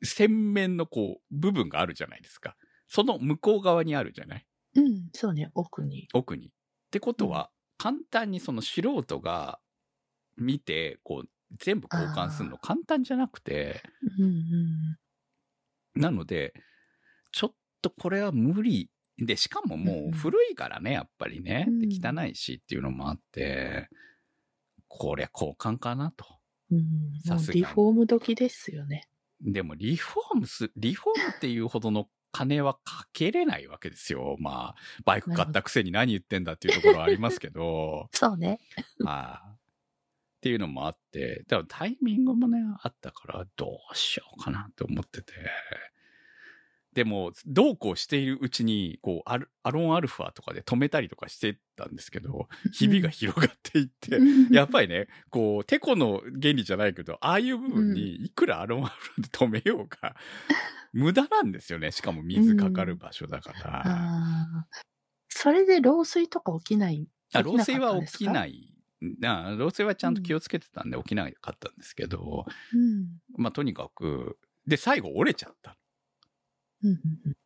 [0.00, 2.56] う、洗面のこう、部分があるじゃないですか。
[2.86, 4.46] その向こう側にあるじゃない？
[4.76, 6.08] うん、そうね、奥に。
[6.14, 6.46] 奥に。
[6.46, 6.50] っ
[6.90, 9.60] てことは、簡単にその素人が
[10.38, 13.82] 見て、こう、全部交換するの簡単じゃなくて、
[14.18, 14.28] うんう
[15.98, 16.00] ん。
[16.00, 16.52] なので、
[17.32, 18.90] ちょっとこれは無理。
[19.18, 21.66] で、しかももう古いからね、やっぱりね。
[21.68, 23.88] でうん汚いしっていうのもあって、
[24.86, 26.24] こりゃ交換かなと。
[27.26, 29.08] さすがにリフォーム時ですよね。
[29.40, 34.36] でもリフォームす、リフォームっていうほどの金はかけれないわけですよ。
[34.38, 38.08] まあ、バイク買ったくせに何言ってんだっていうところはありますけど。
[38.12, 38.60] そうね。
[39.04, 39.57] はい。
[40.38, 45.32] っていうのもあって、だからタイミングもね、あったから、どうしようかなって思ってて。
[46.92, 60.14] でも、どうこうしているうちに、こう、アロンアルファとかで止めたりとかしてたんですけど、ひびが広がっていって、うんやっぱりね、こう、テコの原理じゃないけど、ああいう部分にいくらアロンアルファで止めようか、
[60.92, 61.90] 無駄なんですよね。
[61.90, 63.82] しかも水かかる場所だから。
[63.84, 64.78] あー
[65.28, 67.06] それで漏水とか起きない。
[67.34, 68.28] あ漏水は起きい。
[68.28, 68.72] ない。
[69.00, 73.08] な漏水はちゃんと気をつけてたんで起きなかったんですけど、うん。
[73.36, 75.76] まあとにかく、で、最後折れちゃった。
[76.82, 77.36] うんうん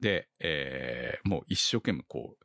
[0.00, 2.44] で、えーもう一生懸命こう、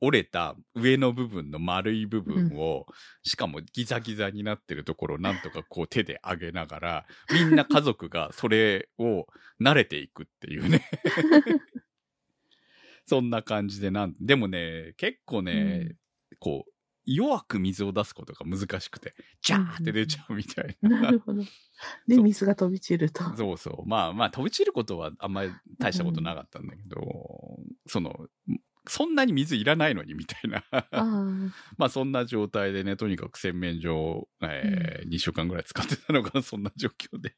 [0.00, 2.86] 折れた上の部分の丸い部分を、
[3.24, 9.26] しかもギザギザになってるところをなんとかこう手で上げながら、みんな家族がそれを
[9.60, 10.88] 慣れていくっていうね。
[13.06, 15.96] そんな感じでなん、でもね、結構ね、
[16.38, 16.71] こう、
[17.04, 21.00] 弱く水を出すことが難しくて、ジャーって出ちゃうみたいな。
[21.00, 21.42] なるほど。
[22.06, 23.24] で、水が飛び散ると。
[23.36, 23.88] そうそう。
[23.88, 27.00] まあまあ、飛び散ることはあんまり大したことなかったんだけど、
[27.86, 28.14] その、
[28.88, 30.64] そんなに水いらないのにみたいな。
[31.76, 37.36] まあそんな状態でね、とにかく洗面所を、えー2週間ぐらい使ってたのかな、 そんな状況で。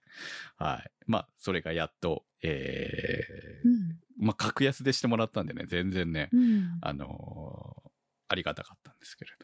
[0.57, 0.90] はい。
[1.07, 4.00] まあ、それがやっと、えーうん。
[4.27, 6.79] まあ格安でしてもらったんでね、全然ね、うん。
[6.83, 7.90] あのー
[8.27, 9.43] ありがたかったんですけれど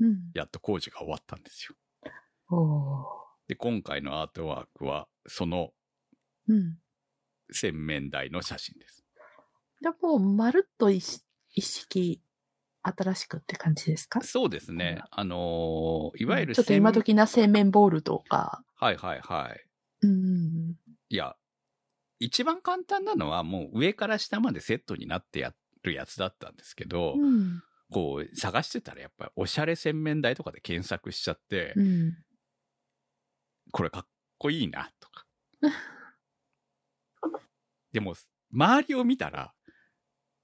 [0.00, 0.30] うん。
[0.34, 1.74] やっと工事が終わったんですよ。
[3.48, 5.70] で、今回のアートワークは、その
[6.48, 6.78] うん。
[7.50, 9.04] 洗面台の写真です。
[9.80, 12.20] じゃあもう、まるっと一一式、
[12.82, 14.20] 新しくって感じですか？
[14.20, 15.02] そうですね。
[15.10, 18.62] あのーいわゆるちょっと今時な洗面ボールとか。
[18.76, 20.06] はいはいはい。
[20.06, 20.76] うん。
[21.08, 21.36] いや、
[22.20, 27.62] 一番簡単なのはもう上から下までセットになってやるやつだったんですけど、うん。
[27.92, 32.16] こう探してたらやっぱりおしゃれ洗面台とかで検索しちゃって、うん。
[33.72, 34.06] これかっ
[34.38, 35.26] こいいなとか。
[37.92, 38.14] でも、
[38.52, 39.54] 周りを見たら、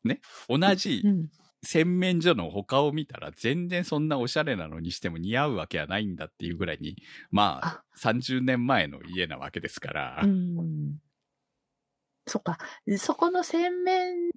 [0.05, 1.31] ね、同じうん。
[1.64, 6.96] 洗面所の他を見たら全然そんなおしゃれなのにしても似合うわけはないんだっていうぐらいに、
[7.31, 10.98] まああ、30年前の家なわけですから、うん。
[12.26, 12.59] そっか。
[12.98, 14.31] そこの洗面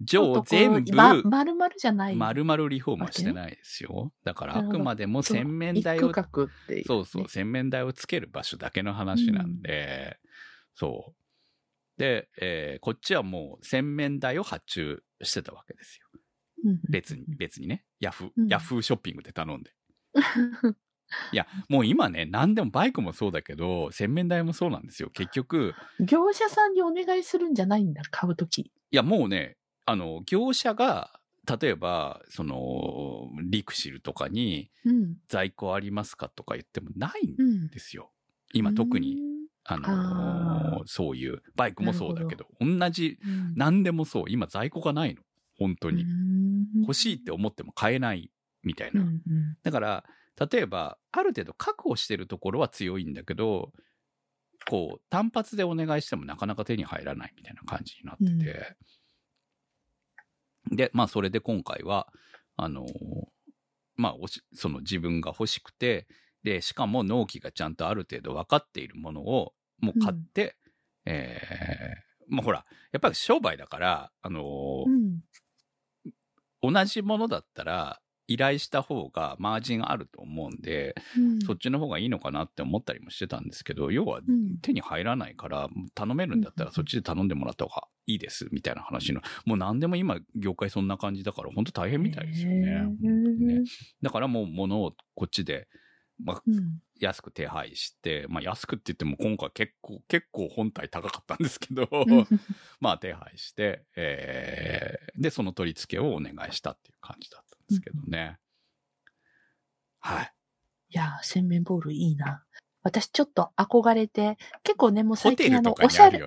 [0.00, 2.16] 上全部、ま、丸々じゃない。
[2.16, 4.12] 丸々リフォームはしてないですよ。
[4.24, 10.18] だからあくまでも洗面台を一、区画っていう、そうそう、洗面台をつける場所だけの話なんで、
[10.74, 12.00] そう。
[12.00, 16.06] で、えーこっちはもう洗面台を発注してたわけですよ。
[16.64, 16.80] うん。
[16.88, 17.84] 別に、別にね。
[18.00, 19.74] ヤフー、うんヤフーショッピングで頼んで。
[21.32, 25.10] いや、もう今ね、何でもバイクもそうだけど、洗面台もそうなんですよ。
[25.10, 28.60] 結局、業者さんにお願いするんじゃないんだ、買うとき。
[28.60, 31.20] いや、もうね、あの、業者が、
[31.60, 35.16] 例えば、その、リクシルとかにうん。
[35.28, 37.68] 在庫ありますかとか言ってもないんうん。
[37.68, 38.12] ですよ。
[38.52, 39.30] 今特に、うん。
[39.64, 39.84] あの
[40.80, 45.22] あそういう、バイクもそうだけど、同じ、うん何でもそう、今在庫がないの。
[45.58, 46.02] 本当に。
[46.02, 48.30] うん欲しいって思っても買えない
[48.62, 49.02] みたいな。
[49.02, 49.22] うんうん
[49.62, 50.04] だから、
[50.50, 53.72] 例えば、ある程度確保してるところは強いんだけど、
[54.68, 58.76] こう、単発でお願いしてもなかなか手に入らないみたいな感じになってて。
[60.70, 62.08] で、まあ、それで今回は、
[62.56, 62.86] あのー
[63.96, 66.06] まあ、おしその自分が欲しくて、
[66.42, 70.56] で、しかも納期がちゃんとある程度分かっているものを、もう買って、
[71.04, 74.44] えーまあ、ほら、やっぱり商売だから、あのー
[76.62, 76.72] うん。
[76.74, 78.00] 同じものだったら、
[78.30, 81.40] 依頼した方がマージンあると思うんで、うん。
[81.40, 84.58] そっちの方がいいのかなって思ったりもしてたんですけど、要はうん。
[84.62, 86.72] 手に入らないから、頼めるんだったらうん。
[86.72, 89.20] そっちで頼んでもらった方がいいです、みたいな話の。
[89.46, 92.86] もう何でも今、業界そんな感じだから、本当大変みたいですよね。
[93.00, 93.62] ね。
[94.00, 95.66] だからもう物をこっちで、
[96.22, 96.80] まあ、うん。
[97.00, 102.26] 安く手配して、まあ安くって言っても今回結構、結構本体高かったんですけど、うん。
[102.78, 108.36] まあ手配して、えー、で、その取り付けをお願いしたっていう感じだっですけどね。
[110.00, 110.32] はい。
[110.90, 112.44] いやー、洗面ボールいいな。
[112.82, 116.20] 私ちょっと憧れて、結構ね、もうホ最近あの、おしゃれ。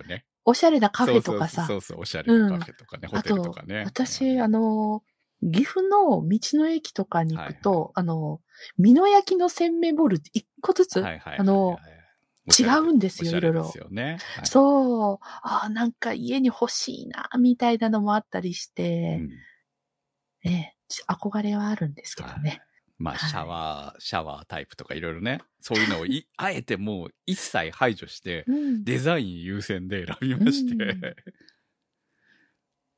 [0.45, 3.83] おしゃれなカフェとかさそう、そうおしゃれなカフェとかね、ホテルとかね。
[3.85, 5.03] 私、あの、
[5.41, 8.39] 岐阜の道の駅とかに行くと、あの、
[8.77, 11.77] 美濃焼きの洗面ボールって一個ずつ、はいはいはいはいあの、
[12.47, 14.17] 違うんですよいろいろですよね。
[14.35, 20.75] はいそう、ああ、なんか家に欲しいな、みたいなのもあったりして、うんね、
[21.07, 22.61] 憧れはあるんですけどね。
[22.99, 28.83] まあ、はいシャワー、シャワータイプとかいろいろね、そういうのをい、 あえてもう一切排除して、うん。
[28.83, 31.01] デザイン優先で選びまして、うん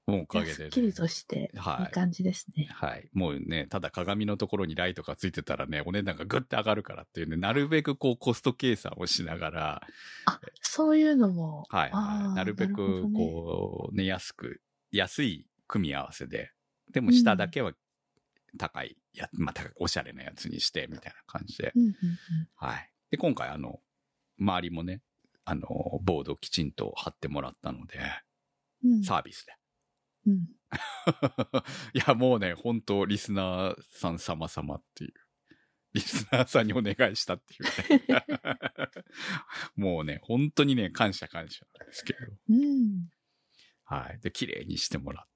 [0.08, 0.54] もうおかげで、ね。
[0.56, 2.68] すっきりとして、はいいい感じですね。
[2.72, 3.10] はい。
[3.14, 9.88] もうね、ただ鏡のところにライトがついてたらね、お値段がぐって上がるからっていうね、なるべくこうコスト計算をしながら、
[10.26, 11.64] あ、そういうのも。
[11.70, 12.36] はい、はい。
[12.36, 16.52] なるべくこう、ね、安く、安い組み合わせで、
[16.92, 17.74] でも下だけは
[18.58, 21.72] 高い、や、またおしゃれなやつにして、みたいな感じで。
[21.76, 21.94] うんうん
[22.56, 22.92] はい。
[23.12, 23.80] で、今回あの、
[24.40, 25.02] 周りもね、
[25.46, 25.68] あの、
[26.04, 28.00] ボードをきちんと貼ってもらったので、
[28.84, 29.04] うんうん。
[29.04, 29.54] サービスで。
[30.28, 30.48] うん。
[31.94, 35.14] いや、もうね、本当リスナーさん様々っていう。
[35.94, 38.26] リスナーさんにお願いしたっていうね。
[39.78, 42.20] もうね、本当にね、感謝感謝なんですけど。
[42.50, 43.10] うん。
[43.86, 44.20] はい。
[44.20, 45.28] で、綺麗にしてもらっ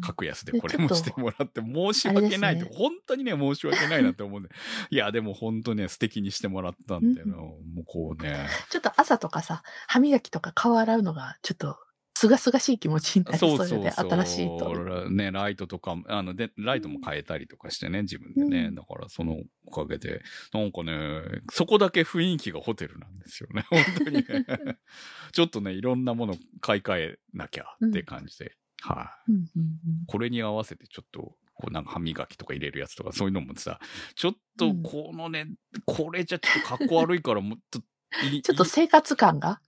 [0.00, 4.50] 格安ででこれもしてもらって申し訳ないって、本当にね、申し訳ないなって思うんで。
[4.90, 7.36] いや、でも本当ね、素敵にしてもらったんだよな。
[7.36, 8.48] もうこうね。
[8.70, 11.78] ちょっと朝とかさ、歯磨きとか顔洗うのが、ちょっと、
[12.18, 13.82] すがすがしい気持ちになりそそう。
[13.82, 15.10] で、新しいと。
[15.10, 18.66] ね、ライトとか、あの、で、ライトも変えたりとかしてね、自分でね。
[18.68, 20.22] うんだから、そのおかげで、
[20.54, 21.20] なんかね、
[21.52, 23.66] そこだけ雰囲気がホテルなんですよね。
[23.68, 24.24] 本当にね。
[25.32, 28.56] ちょっとね、いろんなもの買い替えなきゃって感じで。
[28.82, 30.06] はい、うんうんうん。
[30.06, 33.80] これに合わせてちょっと、こうなんか歯磨きとか入れるやつとかそういうのもさ、
[34.14, 34.82] ちょっとうん。
[34.82, 35.46] このね、
[35.86, 37.80] これじゃちょっと格好悪いからもっと
[38.32, 39.60] い、 ちょっと生活感が、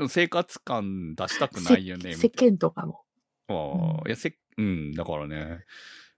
[0.00, 2.14] い生活感出したくないよね。
[2.14, 3.04] せ世間とかも。
[3.48, 4.06] ああ、うん。
[4.06, 5.64] いや、せ、うん、だからね、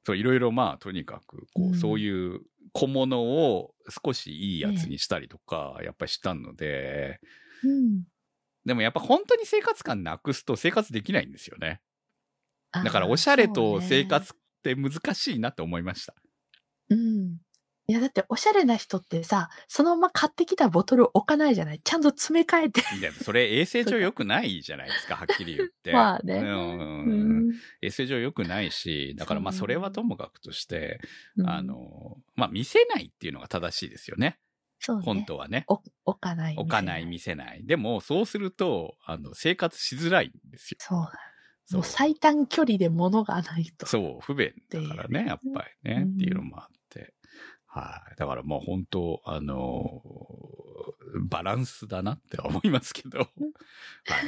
[0.05, 1.75] そう、いろいろまあ、とにかく、こう、うん。
[1.75, 2.41] そういう
[2.73, 7.21] 小物を少しいいやつにしたりとか、やっぱりしたので、
[7.63, 8.05] うん。
[8.65, 11.81] でもやっぱ本当に生活感なくすと生活できないんですよね。
[12.73, 14.05] だからおしゃれと生。
[14.05, 16.15] 活って難しいなって思いました。
[16.15, 16.19] ね
[16.91, 17.37] うん。
[17.91, 21.81] いや、だっておしゃれな人ってさ、そのまま買ってきたボトル置かないじゃない？
[21.83, 22.83] ちゃんと詰め替えて。
[23.23, 25.93] それ衛生上良くないじゃないですか、 はっきり言って。
[25.93, 27.53] まあねうんうん。
[27.81, 31.01] 衛生上良くないし、だからまあそれはともかくとして、
[31.37, 34.39] うんあ、の、まあ見せないっていうのが正しいですよね。
[34.81, 35.03] そうね。
[35.05, 35.65] 本当はね。
[35.69, 36.57] お置かない。
[36.57, 37.65] 置かない、見せない。
[37.67, 40.77] でも、そうすると、あの、生活しづらいんですよ。
[40.81, 41.07] そうだ。
[41.07, 41.19] そう
[41.73, 43.87] もう最短距離で物がないと。
[43.87, 47.15] そう、不便だからね、やっぱりね、うんっていうのもあって。
[47.67, 48.17] はい。
[48.17, 50.59] だからもう本当、あのー
[51.21, 53.19] バランスだなって思いますけど。
[53.19, 53.29] はい。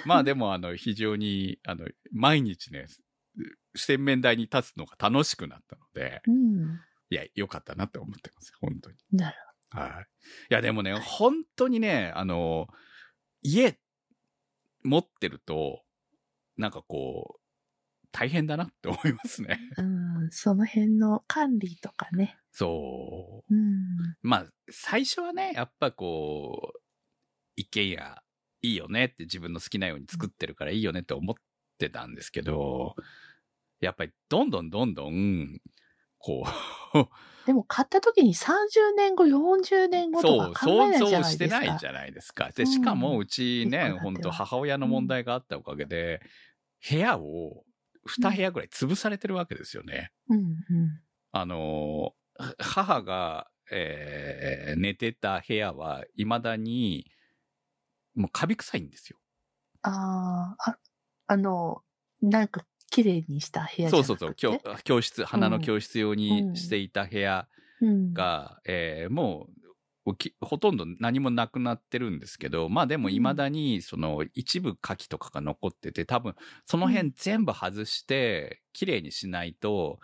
[0.06, 2.86] まあでも、あの、非常に、あの、毎日ね、
[3.74, 6.80] 洗面台に立つのが楽しくなったので、うん。
[7.10, 8.52] いや、良かったなって思ってます。
[8.60, 8.96] 本当に。
[9.12, 9.36] なる
[9.70, 10.06] はい。
[10.50, 12.68] いや、でもね、本当にね、あの、
[13.42, 13.78] 家
[14.82, 15.82] 持ってると、
[16.60, 17.40] なんかこう、
[18.12, 19.58] 大変だなって思いますね。
[19.78, 20.30] うん。
[20.30, 22.38] その辺の管理とかね。
[22.50, 23.54] そう。
[23.54, 24.16] うん。
[24.22, 26.80] まあ、最初はね、やっぱこう、
[27.56, 28.22] 一軒家
[28.62, 31.34] いいよねって自分の好きなように作ってるからいいよねって思っ
[31.78, 32.94] てたんですけど、
[33.80, 35.60] やっぱりどんどんどんどん、
[36.18, 36.44] こ
[36.94, 36.98] う、
[37.46, 41.30] でも買った時に30年後、40年後とそう、か考え想像ないじゃないですか。
[41.30, 42.50] してないじゃないですか。
[42.50, 46.20] で、しかもうちね、うん本当母親の問題があったおかげで、
[46.88, 47.64] 部屋を
[48.06, 50.10] 2部屋ぐらい潰されてるわけですよね。
[50.28, 50.56] うんうん。
[51.32, 57.06] あのー、母が、えー寝てた部屋は未だに、
[58.14, 59.18] もうカビ臭いんですよ。
[59.82, 60.78] ああ、あ、
[61.28, 61.82] あの、
[62.20, 67.48] なんか綺麗にした部屋そうそうそう、教教室、花の教室用うんにしていた部屋
[67.80, 69.59] うん、が、えーもうき、
[70.40, 76.34] ほとんど何もなくなってるんですけど、まあでも未だに、その、一部牡蠣とかが残ってて、多分、
[76.64, 80.00] その辺全部外して、綺麗にしないと、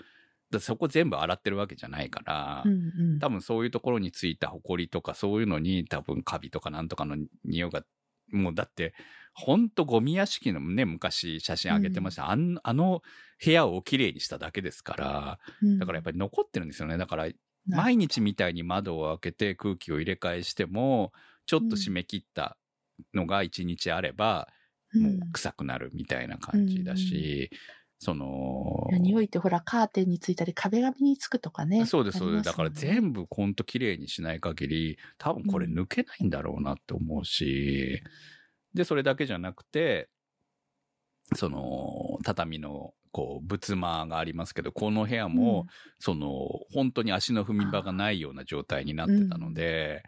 [0.50, 7.82] だそこ全部洗ってるわけじゃないから、うんうん、多分そういうところについた埃とかそういうのに多分カビとかなんとかの匂いが、
[8.30, 8.94] もうだって、
[9.34, 12.30] ほんとゴミ屋敷のね、昔写真上げてました。
[12.30, 13.02] あんあの
[13.44, 15.78] 部屋をきれいにしただけですから、うん。
[15.78, 16.96] だからやっぱり残ってるんですよね。
[16.96, 17.32] だからな
[17.72, 21.12] 毎日みたいに窓を開けて空気を入れ替えしても、
[21.46, 22.58] ちょっと締め切った
[23.14, 24.48] のが一日あれば、
[24.98, 27.50] もう臭くなるみたいな感じだし、
[27.98, 31.86] その匂いってほら、カーテンについたり、壁紙につくとかね。
[31.86, 32.44] そうです、そうです。
[32.44, 32.80] だから部。
[32.80, 38.02] 全部ほんと綺麗にしない限り、多分これ抜けないんだろうなって思うし、
[38.74, 40.10] で、それだけじゃなくて、
[41.34, 45.64] その、畳の、こう、仏間がありますけど、この部屋も、
[45.98, 46.28] その、
[46.74, 50.02] 本当に足の踏み場がないような状態になってたので、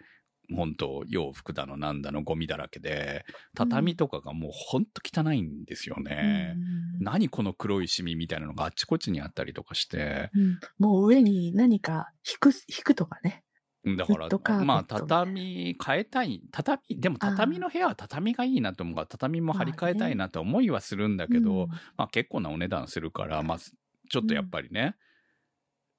[0.54, 6.52] 本当洋服だのなんだのゴミだらけで、畳とかがもうほんと汚いんですようんね。
[6.54, 6.58] う
[7.00, 13.42] ん何この黒いシミみたいなのがあっちこっちにあったりとかして、うんもう上に何か引く、引くとかね。
[13.84, 16.42] だからまあ、畳変えたい。
[16.50, 21.68] 畳、でも畳の部屋は畳がいいなと思うから、畳も張り替えたいなと思いはするんだけど、うん。
[21.96, 24.96] まあ結構なお値段するから、まあ、ちょっとやっぱりね、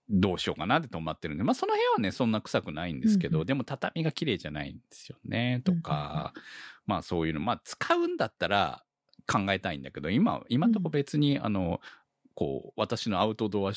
[0.09, 3.47] どうしようかなって止まってるんで、まあその部屋はね、そんな臭くないんですけど、うんうん。
[3.47, 6.33] でも畳が綺麗じゃないんですよね、とか、
[6.85, 8.83] まあそういうの、まあ使うんだったら
[9.27, 11.79] 考えたいんだけど、今、今んとこ別に、あの、
[12.33, 13.71] こう、私のアウトドア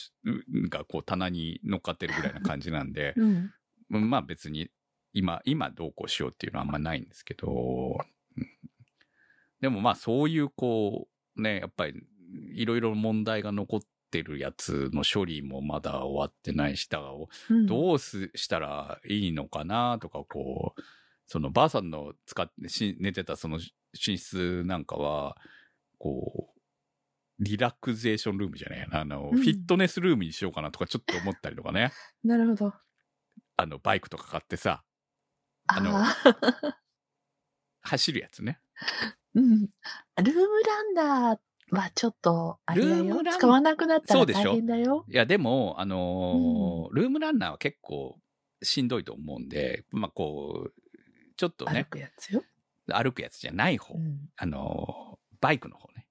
[0.71, 3.53] がこう棚に乗っかってるぐらいな感じなんで、うん。
[4.01, 4.71] まあ別に
[5.13, 7.99] 今、今どうこうしようっていうのはあんまないんですけど、
[8.37, 8.47] うん
[9.61, 12.03] でもまあそういうこう、ね、やっぱり
[12.53, 13.81] いろいろ問題が残っ
[14.11, 17.13] てるやつの処理もまだ終わってないし、だから
[17.51, 20.83] うんどうすしたらいいのかなとか、こう、
[21.29, 25.37] そのばあさんの使ってし寝てたその寝室なんかは、
[25.99, 26.53] こう、
[27.39, 29.01] リラクゼーションルームじゃないな。
[29.01, 31.93] あの、うんフィットネスルームにしようかなとかちょっと思ったりとかね。
[32.25, 32.75] なるほど。
[33.57, 34.83] あの、バイクとか買ってさ、
[35.67, 36.17] あのあ
[37.83, 38.61] 走るやつね。
[39.37, 39.61] ーうん。
[39.63, 43.21] ルームランナーはちょっと、あれだよ。
[43.31, 45.05] 使わなくなったら大変だよ。
[45.09, 48.19] いや、でも、あのールームランナーは結構
[48.63, 50.73] しんどいと思うんで、まあ、こう、
[51.37, 52.43] ちょっと歩ね、くやつよ。
[52.89, 56.07] 歩くやつじゃない方、うん、あのーバイクの方ね。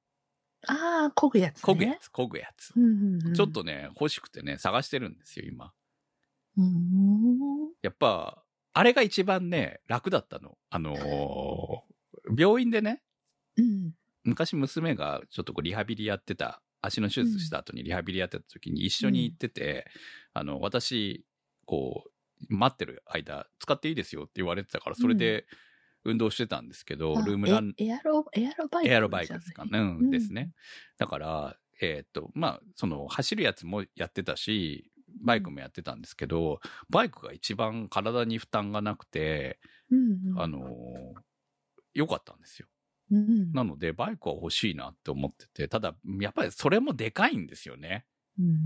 [0.67, 1.73] ああ、漕ぐやつ、ね。
[1.73, 2.73] 漕ぐやつ、漕ぐやつ。
[2.75, 5.71] うんうんうん、ちょっとね、欲しくてね、探してるんですよ、今。
[7.81, 8.43] やっぱ、
[8.73, 10.57] あれが一番ね、楽だったの。
[10.69, 11.91] あのー
[12.37, 13.01] 病院でね、
[13.57, 13.93] うん。
[14.23, 19.87] 昔娘がちょっとこうリハビリやってた、足の手術した後にリハビリやってた時に一緒に行ってて、
[20.33, 21.25] あの、私、
[21.65, 22.11] こう、
[22.49, 25.45] 待ってる間、使っていいですよって言われてたから、それで
[26.03, 29.79] 運動してたんですけど、あルームラン、えエアロ、エアロバイク、エアロバイクですかね。
[29.79, 30.51] うん、うんですね。
[30.97, 34.90] だから、えーっと、まあ、その、走るやつもやってたし、
[35.23, 36.59] バイクもやってたんですけど、
[36.89, 39.59] バイクが一番体に負担がなくて、
[39.89, 41.21] うんうん、あのー
[41.93, 42.67] 良かったんですよ。
[43.11, 48.05] うん、なので、バイクは欲しいなって思ってて、ただ、やっぱりそれもでかいんですよね。
[48.39, 48.57] うん。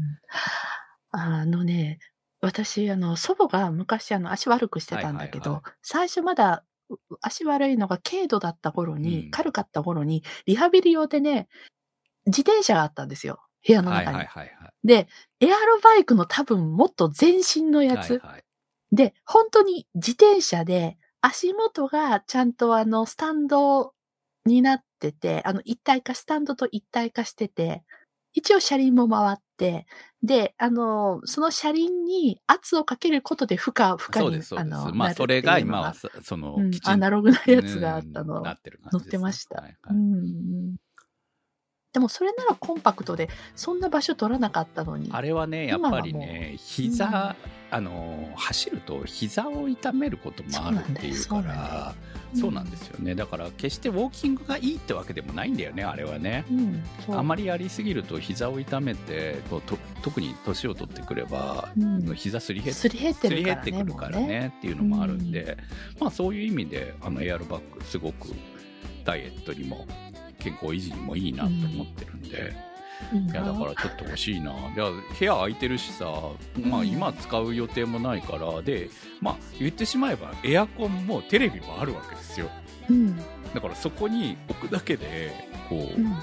[1.09, 1.99] あのね、
[2.41, 11.47] 私、あの、祖母が昔、あの、足悪くしてたんだけど、はいはい最初まだ、う足悪いのが軽度だった頃に、うん軽かった頃に、リハビリ用でね、
[12.27, 13.41] 自転車があったんですよ。
[13.65, 14.17] 部屋のはい中に。
[14.17, 14.73] はいはいはい。
[14.83, 15.07] で、
[15.39, 18.11] エアロバイクの多分もっと全身のやつ。
[18.11, 18.43] はいはい、
[18.91, 23.93] で、本当に自転車で足元がちゃんとあのスタンド
[24.45, 27.83] になってて、あの一体化、スタンドと一体化してて、
[28.33, 29.87] 一応車輪も回って、
[30.21, 34.75] で、あの、その車輪に圧をかけることで負荷、負荷にそうです、そうです。
[34.75, 40.75] あの、まあ、それが今はさ、その、うんアナログなやつがあったのうん乗ってましたはいはいうんうん
[41.95, 45.09] でもそれならコンパクトで、そんな場所取らなかったのに。
[45.13, 51.95] あれはね、やっぱりね、膝、うんあの、走ると膝を痛めることもあるっていうから、
[52.33, 53.15] そうなんですよね。
[53.15, 56.43] だから、決してウォーキングがいいってわけでもないんだよね、あれはね。
[57.07, 59.61] うん、あまりやりすぎると膝を痛めて、と
[60.01, 63.67] 特に年を取ってくれば、うん膝すり減っすり減ってすり減るからね。
[63.67, 65.57] ってくるからもうねっていうのもあるんで、
[65.97, 68.33] まあそういう意味であのエアロバッグすごく
[69.05, 69.85] ダイエットにも
[70.45, 72.53] 健康維持にもいいなと思ってるんで、
[73.13, 74.51] いいいやだからちょっと欲しいな。
[74.51, 74.89] いや
[75.19, 76.05] 部屋空いてるしさ、
[76.61, 76.87] まあ、うん。
[76.87, 78.61] 今使う予定もないから。
[78.61, 78.89] で
[79.21, 82.49] まあ言ってしまえばエアコンもテレビもあるわけですよ。
[82.89, 83.17] うん、
[83.53, 85.33] だからそこに置くだけで
[85.67, 86.13] こう、うん、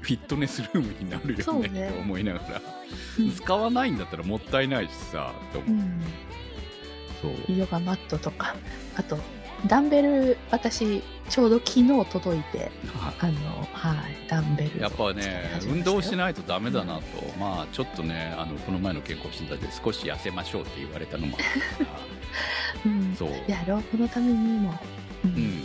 [0.00, 1.88] フィットネスルームになるよね。
[1.88, 2.62] って思いながら、
[3.18, 3.32] うん。
[3.32, 6.02] 使わないんだったらもったいないしさと思う、うん。
[7.20, 7.56] そう。
[7.56, 8.54] ヨガマットとか、
[8.96, 9.18] あと、
[9.66, 14.80] ダンベル、私、ちょうど昨日届いて、はあの、はい、ダンベル。
[14.80, 17.02] やっぱね、運動しないとダメだなと、
[17.38, 21.90] まあちょっとね、あのこの前の健康診断で少し痩せましょうって言われたのもあったか
[22.84, 23.16] うんら、。
[23.16, 23.28] そう。
[23.30, 24.78] いや、老後のためにも。
[25.24, 25.28] う。
[25.28, 25.62] うんん、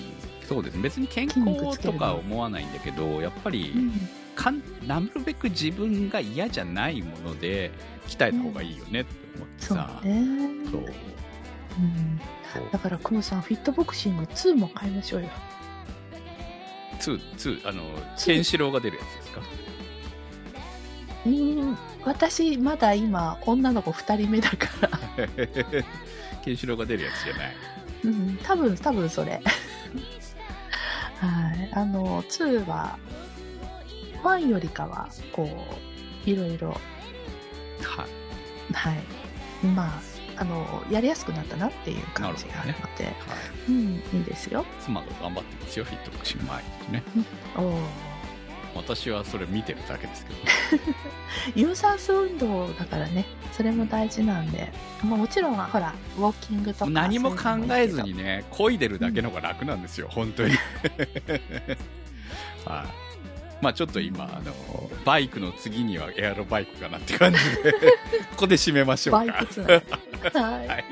[0.47, 7.71] そうです別に健康とか思わないんだけどやっぱりうんかんなるべく自分が嫌じゃないもので
[8.07, 10.23] 鍛えた方がいいよねって思ってそうさ、ね。
[10.71, 10.85] そうう
[11.83, 12.21] ん。
[12.71, 15.29] だから、クムさん、フィットボクシング2も買いましょうよ。
[16.99, 17.81] ツーツーあの
[18.23, 19.41] ケンシロウが出るやつですか？
[21.25, 21.77] うん。
[22.03, 24.89] 私、まだ今、女の子2人目だから。
[26.43, 27.55] ケンシロウが出るやつじゃない
[28.03, 29.31] うん、多分、多分それ。
[29.33, 29.39] は
[31.53, 31.69] い。
[31.73, 32.97] あの、2は、
[34.23, 35.43] 1よりかは、こ
[36.25, 36.75] う、いろいろ、は
[38.07, 39.03] いはい。
[39.67, 40.01] まあ、
[40.41, 43.15] あの、やりやすくなったなっていう感じがあるので、はい。
[43.69, 44.65] うん、いいですよ。
[44.79, 47.03] 妻が頑張ってますよフィットボクシング前にね
[47.55, 47.79] おー。
[48.73, 50.39] 私はそれ見てるだけですけど
[51.55, 54.71] 有酸素運動だからね、それも大事なんで、
[55.03, 56.91] まあ、もちろん、ほら、ウォーキングとか。
[56.91, 58.23] 何も考えずにね。
[58.23, 60.55] ね漕いでるだけの方が楽なんですよ、本当に。
[62.65, 63.10] はい
[63.61, 64.53] まあちょっと今あの
[65.05, 67.77] バイクの次にはエアロバイクかなって感じでこ
[68.37, 69.31] こで締めましょうか。
[69.31, 69.65] バイクつな
[70.43, 70.85] はいはい。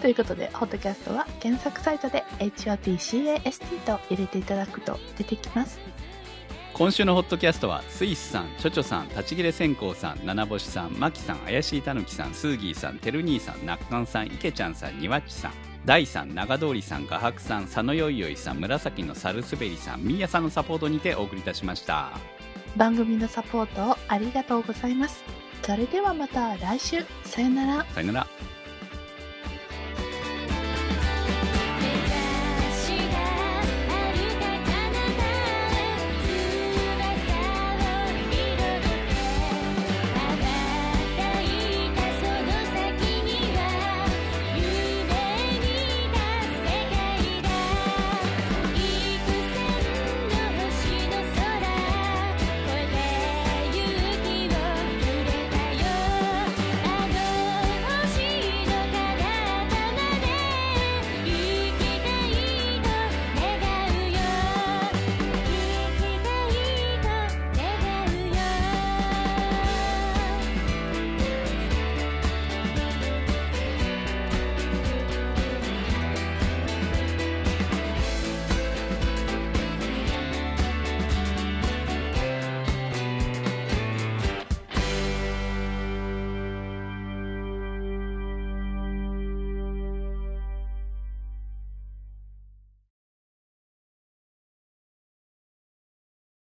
[0.00, 5.78] ということで、ホットキャストは検索サイトで HOTCAST と入れていただくと出てきます。
[6.72, 15.52] 今週のホットキャストはスイスさん、チョチョさん、立ち切れ線香さん、七星さん、マキさん、怪しいたぬきさん、スーギーさん、てる兄さん、なっかんさん、いけちゃんさん、にわっちさん、
[15.84, 22.10] 大さん、長通りさん、画伯さん、佐野よいよいさん、紫のサルスベリさん、みーやさんのサポートにてお送りいたしました。
[22.76, 25.24] 番組のサポートをありがとうございます。
[25.62, 27.04] それではまた来週。
[27.24, 27.86] さよなら。
[27.86, 28.26] さよなら。